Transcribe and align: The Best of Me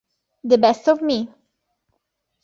The 0.43 0.57
Best 0.57 0.87
of 0.87 0.99
Me 1.03 1.31